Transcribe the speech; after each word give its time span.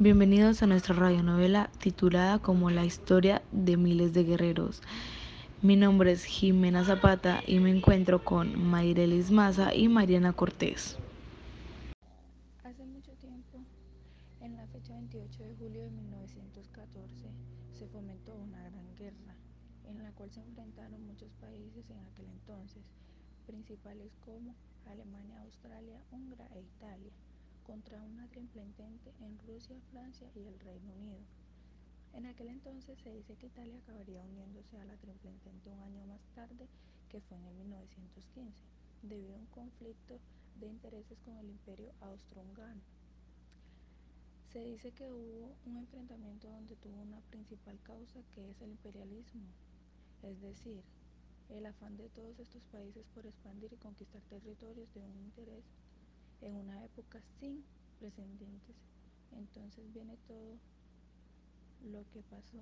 Bienvenidos 0.00 0.60
a 0.60 0.66
nuestra 0.66 0.92
radionovela 0.96 1.70
titulada 1.78 2.40
como 2.40 2.68
La 2.68 2.84
historia 2.84 3.42
de 3.52 3.76
miles 3.76 4.12
de 4.12 4.24
guerreros. 4.24 4.82
Mi 5.62 5.76
nombre 5.76 6.10
es 6.10 6.24
Jimena 6.24 6.84
Zapata 6.84 7.44
y 7.46 7.60
me 7.60 7.70
encuentro 7.70 8.24
con 8.24 8.60
Mayrelis 8.60 9.30
Maza 9.30 9.72
y 9.72 9.86
Mariana 9.86 10.32
Cortés. 10.32 10.98
Hace 12.64 12.84
mucho 12.86 13.12
tiempo, 13.12 13.60
en 14.40 14.56
la 14.56 14.66
fecha 14.66 14.94
28 14.94 15.44
de 15.44 15.54
julio 15.54 15.82
de 15.82 15.90
1914, 15.92 17.30
se 17.78 17.86
fomentó 17.86 18.34
una 18.34 18.68
gran 18.68 18.96
guerra, 18.96 19.36
en 19.84 20.02
la 20.02 20.10
cual 20.10 20.28
se 20.32 20.40
enfrentaron 20.40 21.06
muchos 21.06 21.30
países 21.40 21.88
en 21.88 22.00
aquel 22.00 22.26
entonces, 22.26 22.82
principales 23.46 24.10
como 24.24 24.56
Alemania, 24.86 25.40
Australia, 25.42 26.02
Hungría 26.10 26.48
e 26.52 26.62
Italia 26.62 27.12
contra 27.64 28.00
una 28.02 28.28
triple 28.28 28.62
entente 28.62 29.12
en 29.20 29.38
Rusia, 29.38 29.80
Francia 29.90 30.30
y 30.34 30.46
el 30.46 30.60
Reino 30.60 30.92
Unido. 30.92 31.20
En 32.12 32.26
aquel 32.26 32.48
entonces 32.48 32.98
se 33.02 33.10
dice 33.10 33.36
que 33.36 33.46
Italia 33.46 33.78
acabaría 33.78 34.22
uniéndose 34.22 34.78
a 34.78 34.84
la 34.84 34.96
triple 34.98 35.30
entente 35.30 35.70
un 35.70 35.80
año 35.80 36.06
más 36.06 36.20
tarde, 36.34 36.68
que 37.08 37.20
fue 37.22 37.38
en 37.38 37.44
el 37.46 37.54
1915, 37.54 38.52
debido 39.02 39.34
a 39.34 39.38
un 39.38 39.46
conflicto 39.46 40.20
de 40.60 40.66
intereses 40.66 41.18
con 41.24 41.36
el 41.38 41.48
imperio 41.48 41.92
austrohúngaro. 42.00 42.80
Se 44.52 44.60
dice 44.60 44.92
que 44.92 45.10
hubo 45.10 45.56
un 45.66 45.76
enfrentamiento 45.78 46.48
donde 46.48 46.76
tuvo 46.76 47.00
una 47.02 47.20
principal 47.22 47.80
causa 47.82 48.20
que 48.34 48.50
es 48.50 48.60
el 48.60 48.70
imperialismo, 48.70 49.46
es 50.22 50.40
decir, 50.40 50.82
el 51.48 51.66
afán 51.66 51.96
de 51.96 52.08
todos 52.10 52.38
estos 52.38 52.62
países 52.64 53.04
por 53.14 53.26
expandir 53.26 53.72
y 53.72 53.76
conquistar 53.76 54.22
territorios 54.22 54.92
de 54.94 55.00
un 55.00 55.18
interés 55.18 55.64
en 56.42 56.54
una 56.56 56.84
época 56.84 57.20
sin 57.40 57.64
precedentes. 57.98 58.76
Entonces 59.36 59.84
viene 59.92 60.16
todo 60.26 60.58
lo 61.90 62.04
que 62.12 62.22
pasó 62.30 62.58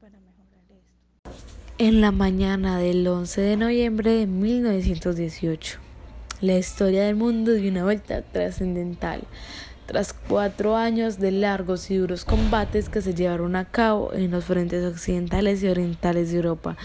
para 0.00 0.18
mejorar 0.20 0.64
esto. 0.70 1.34
En 1.78 2.00
la 2.00 2.12
mañana 2.12 2.78
del 2.78 3.06
11 3.06 3.40
de 3.40 3.56
noviembre 3.56 4.12
de 4.12 4.26
1918, 4.26 5.78
la 6.40 6.56
historia 6.56 7.04
del 7.04 7.16
mundo 7.16 7.52
dio 7.52 7.70
una 7.70 7.84
vuelta 7.84 8.22
trascendental. 8.22 9.22
Tras 9.86 10.12
cuatro 10.12 10.76
años 10.76 11.18
de 11.18 11.32
largos 11.32 11.90
y 11.90 11.96
duros 11.96 12.24
combates 12.24 12.88
que 12.88 13.02
se 13.02 13.12
llevaron 13.12 13.56
a 13.56 13.64
cabo 13.64 14.12
en 14.14 14.30
los 14.30 14.44
frentes 14.44 14.84
occidentales 14.84 15.62
y 15.62 15.68
orientales 15.68 16.30
de 16.30 16.36
Europa, 16.36 16.76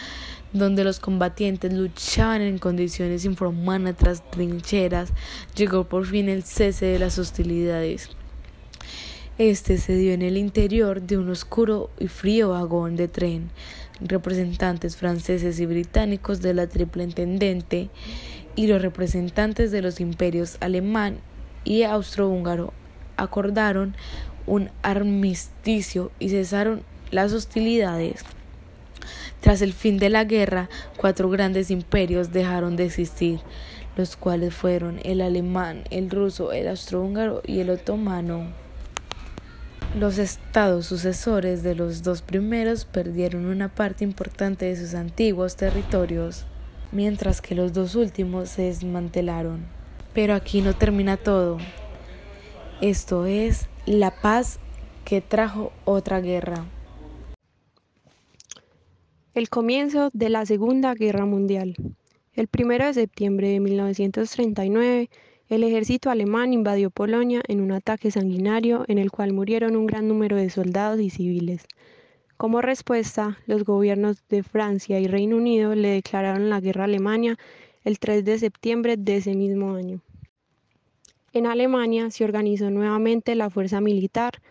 donde 0.55 0.85
los 0.85 1.01
combatientes 1.01 1.73
luchaban 1.73 2.41
en 2.41 2.59
condiciones 2.59 3.25
infrahumanas 3.25 3.97
tras 3.97 4.31
trincheras, 4.31 5.09
llegó 5.53 5.83
por 5.83 6.05
fin 6.05 6.29
el 6.29 6.43
cese 6.43 6.85
de 6.85 6.97
las 6.97 7.19
hostilidades. 7.19 8.09
Este 9.37 9.77
se 9.77 9.97
dio 9.97 10.13
en 10.13 10.21
el 10.21 10.37
interior 10.37 11.01
de 11.01 11.17
un 11.17 11.29
oscuro 11.29 11.89
y 11.99 12.07
frío 12.07 12.51
vagón 12.51 12.95
de 12.95 13.09
tren. 13.09 13.51
Representantes 13.99 14.95
franceses 14.95 15.59
y 15.59 15.65
británicos 15.65 16.41
de 16.41 16.53
la 16.53 16.67
triple 16.67 17.03
intendente 17.03 17.89
y 18.55 18.67
los 18.67 18.81
representantes 18.81 19.71
de 19.71 19.81
los 19.81 19.99
imperios 19.99 20.55
alemán 20.61 21.17
y 21.65 21.83
austrohúngaro 21.83 22.71
acordaron 23.17 23.93
un 24.47 24.69
armisticio 24.83 26.11
y 26.17 26.29
cesaron 26.29 26.83
las 27.11 27.33
hostilidades. 27.33 28.23
Tras 29.45 29.61
el 29.61 29.73
fin 29.73 29.99
de 29.99 30.09
la 30.09 30.23
guerra, 30.23 30.69
cuatro 30.97 31.29
grandes 31.29 31.69
imperios 31.69 32.33
dejaron 32.33 32.75
de 32.75 32.85
existir, 32.85 33.41
los 33.95 34.15
cuales 34.15 34.55
fueron 34.55 34.99
el 35.03 35.21
alemán, 35.21 35.83
el 35.91 36.09
ruso, 36.09 36.51
el 36.51 36.67
austrohúngaro 36.67 37.43
y 37.45 37.59
el 37.59 37.69
otomano. 37.69 38.47
Los 39.99 40.17
estados 40.17 40.87
sucesores 40.87 41.61
de 41.61 41.75
los 41.75 42.01
dos 42.01 42.23
primeros 42.23 42.85
perdieron 42.85 43.45
una 43.45 43.69
parte 43.69 44.03
importante 44.03 44.65
de 44.65 44.77
sus 44.77 44.95
antiguos 44.95 45.57
territorios, 45.57 46.45
mientras 46.91 47.39
que 47.39 47.53
los 47.53 47.71
dos 47.71 47.93
últimos 47.93 48.49
se 48.49 48.63
desmantelaron. 48.63 49.63
Pero 50.15 50.33
aquí 50.33 50.61
no 50.61 50.73
termina 50.73 51.17
todo. 51.17 51.59
Esto 52.81 53.27
es 53.27 53.67
la 53.85 54.09
paz 54.09 54.57
que 55.03 55.21
trajo 55.21 55.71
otra 55.85 56.19
guerra. 56.19 56.65
El 59.35 59.49
comienzo 59.49 60.11
de 60.13 60.29
la 60.29 60.45
Segunda 60.45 60.93
Guerra 60.93 61.25
Mundial. 61.25 61.75
El 62.35 62.47
1 62.57 62.85
de 62.85 62.93
septiembre 62.93 63.49
de 63.49 63.59
1939, 63.59 65.09
el 65.49 65.63
ejército 65.65 66.09
alemán 66.09 66.53
invadió 66.53 66.89
Polonia 66.89 67.41
en 67.49 67.59
un 67.59 67.73
ataque 67.73 68.11
sanguinario 68.11 68.85
en 68.87 68.97
el 68.97 69.11
cual 69.11 69.33
murieron 69.33 69.75
un 69.75 69.87
gran 69.87 70.07
número 70.07 70.37
de 70.37 70.49
soldados 70.49 71.01
y 71.01 71.09
civiles. 71.09 71.67
Como 72.37 72.61
respuesta, 72.61 73.37
los 73.45 73.65
gobiernos 73.65 74.25
de 74.29 74.41
Francia 74.41 75.01
y 75.01 75.07
Reino 75.07 75.35
Unido 75.35 75.75
le 75.75 75.89
declararon 75.89 76.49
la 76.49 76.61
guerra 76.61 76.83
a 76.83 76.85
Alemania 76.85 77.37
el 77.83 77.99
3 77.99 78.23
de 78.23 78.39
septiembre 78.39 78.95
de 78.95 79.17
ese 79.17 79.35
mismo 79.35 79.75
año. 79.75 79.99
En 81.33 81.45
Alemania 81.45 82.09
se 82.09 82.23
organizó 82.23 82.69
nuevamente 82.69 83.35
la 83.35 83.49
fuerza 83.49 83.81
militar, 83.81 84.41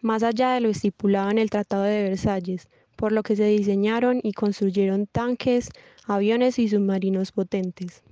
más 0.00 0.22
allá 0.22 0.52
de 0.52 0.62
lo 0.62 0.70
estipulado 0.70 1.30
en 1.30 1.36
el 1.36 1.50
Tratado 1.50 1.82
de 1.82 2.04
Versalles, 2.04 2.70
por 3.00 3.12
lo 3.12 3.22
que 3.22 3.34
se 3.34 3.46
diseñaron 3.46 4.20
y 4.22 4.32
construyeron 4.32 5.06
tanques, 5.06 5.70
aviones 6.04 6.58
y 6.58 6.68
submarinos 6.68 7.32
potentes. 7.32 8.02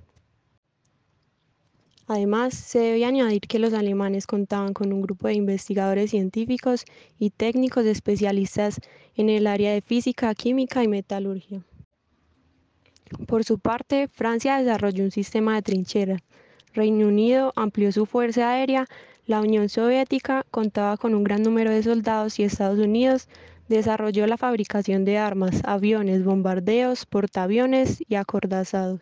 Además, 2.07 2.55
se 2.55 2.79
debe 2.79 3.05
añadir 3.05 3.41
que 3.41 3.59
los 3.59 3.75
alemanes 3.75 4.25
contaban 4.25 4.73
con 4.73 4.91
un 4.91 5.03
grupo 5.03 5.27
de 5.27 5.35
investigadores 5.35 6.09
científicos 6.09 6.85
y 7.19 7.29
técnicos 7.29 7.85
especialistas 7.85 8.79
en 9.15 9.29
el 9.29 9.45
área 9.45 9.71
de 9.73 9.81
física, 9.81 10.33
química 10.33 10.83
y 10.83 10.87
metalurgia. 10.87 11.63
Por 13.27 13.43
su 13.43 13.59
parte, 13.59 14.07
Francia 14.07 14.57
desarrolló 14.57 15.03
un 15.03 15.11
sistema 15.11 15.53
de 15.53 15.61
trincheras. 15.61 16.21
Reino 16.73 17.07
Unido 17.07 17.53
amplió 17.55 17.91
su 17.91 18.07
fuerza 18.07 18.49
aérea, 18.49 18.87
la 19.29 19.39
Unión 19.39 19.69
Soviética 19.69 20.45
contaba 20.51 20.97
con 20.97 21.15
un 21.15 21.23
gran 21.23 21.43
número 21.43 21.71
de 21.71 21.83
soldados 21.83 22.39
y 22.39 22.43
Estados 22.43 22.79
Unidos 22.79 23.29
Desarrolló 23.69 24.25
la 24.25 24.37
fabricación 24.37 25.05
de 25.05 25.19
armas, 25.19 25.61
aviones, 25.63 26.23
bombardeos, 26.23 27.05
portaaviones 27.05 28.03
y 28.09 28.15
acordazados. 28.15 29.01